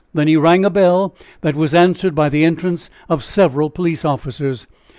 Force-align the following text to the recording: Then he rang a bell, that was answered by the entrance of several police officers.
Then 0.15 0.27
he 0.27 0.35
rang 0.35 0.65
a 0.65 0.71
bell, 0.71 1.13
that 1.41 1.55
was 1.55 1.75
answered 1.75 2.15
by 2.15 2.27
the 2.27 2.43
entrance 2.43 2.89
of 3.07 3.23
several 3.23 3.69
police 3.69 4.03
officers. 4.03 4.65